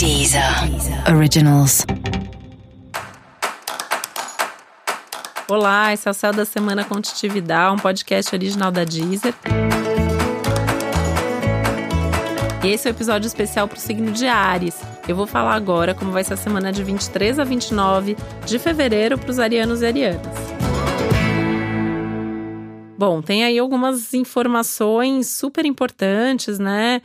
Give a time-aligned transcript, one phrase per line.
[0.00, 0.42] Deezer
[1.14, 1.84] Originals.
[5.46, 9.34] Olá, esse é o Céu da Semana Contitividade, um podcast original da Deezer.
[12.64, 14.80] E esse é o um episódio especial para o signo de Ares.
[15.06, 19.18] Eu vou falar agora como vai ser a semana de 23 a 29 de fevereiro
[19.18, 20.50] para os arianos e arianas.
[22.96, 27.02] Bom, tem aí algumas informações super importantes, né?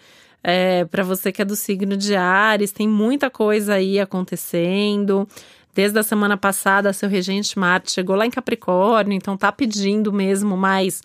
[0.48, 5.28] É, para você que é do signo de Ares, tem muita coisa aí acontecendo.
[5.74, 10.56] Desde a semana passada, seu regente Marte chegou lá em Capricórnio, então tá pedindo mesmo
[10.56, 11.02] mais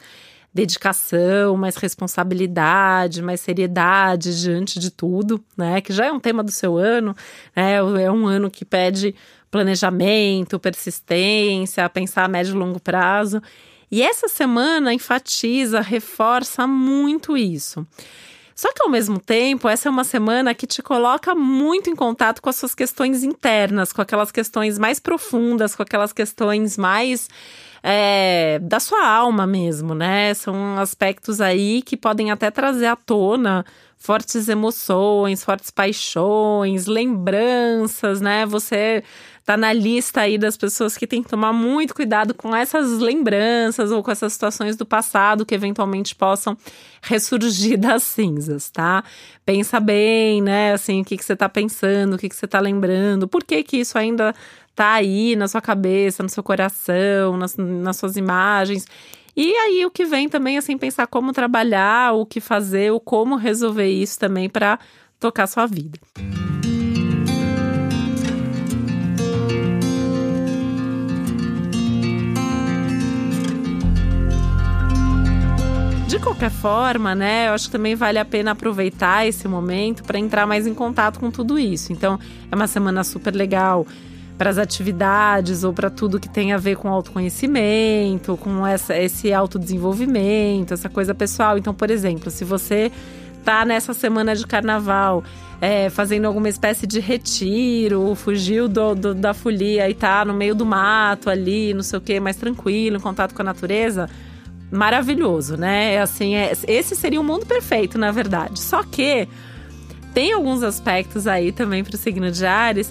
[0.52, 5.80] dedicação, mais responsabilidade, mais seriedade diante de tudo, né?
[5.80, 7.16] Que já é um tema do seu ano,
[7.56, 7.76] né?
[7.76, 9.14] É um ano que pede
[9.50, 13.40] planejamento, persistência, pensar a médio e longo prazo.
[13.90, 17.86] E essa semana enfatiza, reforça muito isso.
[18.60, 22.42] Só que ao mesmo tempo, essa é uma semana que te coloca muito em contato
[22.42, 27.26] com as suas questões internas, com aquelas questões mais profundas, com aquelas questões mais
[27.82, 30.34] é, da sua alma mesmo, né?
[30.34, 33.64] São aspectos aí que podem até trazer à tona
[34.00, 38.46] fortes emoções, fortes paixões, lembranças, né?
[38.46, 39.04] Você
[39.44, 43.90] tá na lista aí das pessoas que tem que tomar muito cuidado com essas lembranças
[43.90, 46.56] ou com essas situações do passado que eventualmente possam
[47.02, 49.04] ressurgir das cinzas, tá?
[49.44, 50.72] Pensa bem, né?
[50.72, 53.62] Assim, o que, que você tá pensando, o que, que você tá lembrando, por que
[53.62, 54.34] que isso ainda
[54.74, 58.86] tá aí na sua cabeça, no seu coração, nas, nas suas imagens.
[59.36, 63.36] E aí o que vem também assim pensar como trabalhar, o que fazer, o como
[63.36, 64.78] resolver isso também para
[65.18, 65.98] tocar sua vida.
[76.08, 80.18] De qualquer forma, né, eu acho que também vale a pena aproveitar esse momento para
[80.18, 81.92] entrar mais em contato com tudo isso.
[81.92, 82.18] Então,
[82.50, 83.86] é uma semana super legal
[84.40, 89.34] para as atividades ou para tudo que tem a ver com autoconhecimento, com essa, esse
[89.34, 91.58] autodesenvolvimento, essa coisa pessoal.
[91.58, 92.90] Então, por exemplo, se você
[93.44, 95.22] tá nessa semana de carnaval
[95.60, 100.54] é, fazendo alguma espécie de retiro, fugiu do, do, da folia e tá no meio
[100.54, 104.08] do mato ali, não sei o que, mais tranquilo, em contato com a natureza
[104.72, 105.96] maravilhoso, né?
[105.96, 108.58] É assim, é, esse seria o mundo perfeito, na verdade.
[108.58, 109.28] Só que
[110.14, 112.90] tem alguns aspectos aí também para o signo de Ares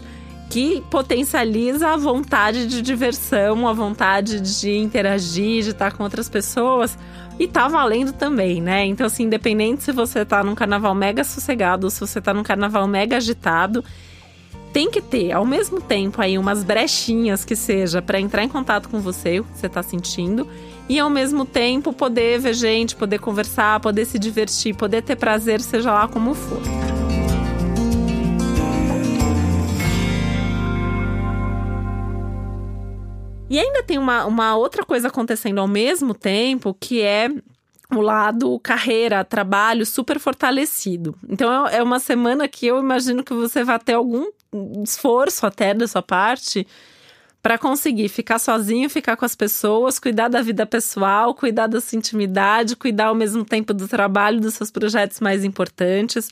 [0.49, 6.97] que potencializa a vontade de diversão, a vontade de interagir, de estar com outras pessoas.
[7.39, 8.85] E tá valendo também, né?
[8.85, 12.43] Então, assim, independente se você tá num carnaval mega sossegado ou se você tá num
[12.43, 13.83] carnaval mega agitado,
[14.73, 18.89] tem que ter, ao mesmo tempo, aí umas brechinhas que seja para entrar em contato
[18.89, 20.47] com você, o que você tá sentindo,
[20.87, 25.61] e ao mesmo tempo poder ver gente, poder conversar, poder se divertir, poder ter prazer,
[25.61, 26.88] seja lá como for.
[33.49, 37.29] E ainda tem uma, uma outra coisa acontecendo ao mesmo tempo, que é
[37.91, 41.15] o lado carreira, trabalho super fortalecido.
[41.27, 44.27] Então é, é uma semana que eu imagino que você vai ter algum
[44.83, 46.67] esforço até da sua parte
[47.41, 51.97] para conseguir ficar sozinho, ficar com as pessoas, cuidar da vida pessoal, cuidar da sua
[51.97, 56.29] intimidade, cuidar ao mesmo tempo do trabalho, dos seus projetos mais importantes.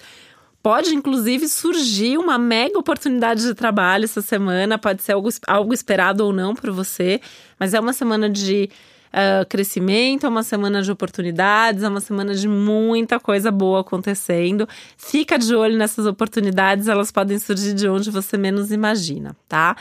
[0.68, 6.26] Pode, inclusive, surgir uma mega oportunidade de trabalho essa semana, pode ser algo, algo esperado
[6.26, 7.22] ou não por você,
[7.58, 8.70] mas é uma semana de
[9.14, 14.68] uh, crescimento, é uma semana de oportunidades, é uma semana de muita coisa boa acontecendo.
[14.98, 19.74] Fica de olho nessas oportunidades, elas podem surgir de onde você menos imagina, tá?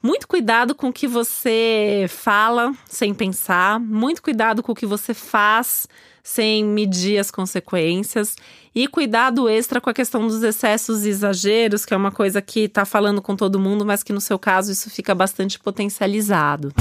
[0.00, 5.12] Muito cuidado com o que você fala sem pensar, muito cuidado com o que você
[5.12, 5.88] faz
[6.22, 8.36] sem medir as consequências
[8.72, 12.60] e cuidado extra com a questão dos excessos e exageros, que é uma coisa que
[12.60, 16.72] está falando com todo mundo, mas que no seu caso isso fica bastante potencializado.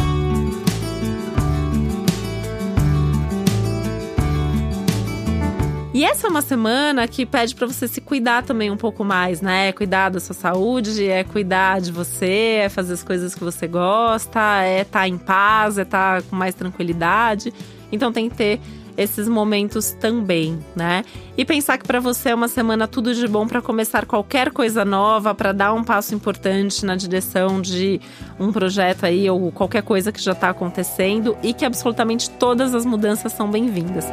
[5.97, 9.41] E essa é uma semana que pede para você se cuidar também um pouco mais,
[9.41, 9.69] né?
[9.69, 13.65] É cuidar da sua saúde, é cuidar de você, é fazer as coisas que você
[13.65, 17.51] gosta, é estar tá em paz, é estar tá com mais tranquilidade.
[17.91, 18.59] Então tem que ter
[18.95, 21.03] esses momentos também, né?
[21.35, 24.85] E pensar que para você é uma semana tudo de bom para começar qualquer coisa
[24.85, 27.99] nova, para dar um passo importante na direção de
[28.39, 32.85] um projeto aí ou qualquer coisa que já está acontecendo e que absolutamente todas as
[32.85, 34.05] mudanças são bem-vindas.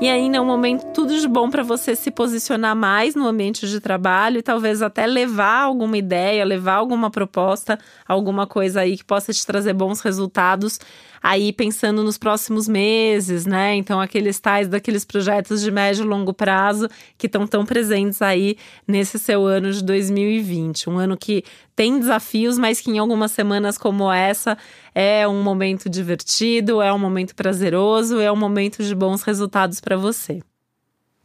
[0.00, 3.66] E ainda é um momento tudo de bom para você se posicionar mais no ambiente
[3.68, 9.04] de trabalho e talvez até levar alguma ideia, levar alguma proposta, alguma coisa aí que
[9.04, 10.78] possa te trazer bons resultados
[11.24, 13.74] aí pensando nos próximos meses, né?
[13.74, 16.86] Então, aqueles tais daqueles projetos de médio e longo prazo
[17.16, 20.90] que estão tão presentes aí nesse seu ano de 2020.
[20.90, 21.42] Um ano que
[21.74, 24.58] tem desafios, mas que em algumas semanas como essa
[24.94, 29.96] é um momento divertido, é um momento prazeroso, é um momento de bons resultados para
[29.96, 30.42] você.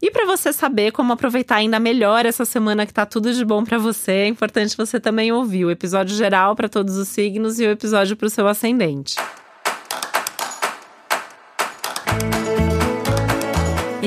[0.02, 3.66] E para você saber como aproveitar ainda melhor essa semana que tá tudo de bom
[3.66, 7.66] para você, é importante você também ouvir o episódio geral para todos os signos e
[7.66, 9.18] o episódio para o seu ascendente.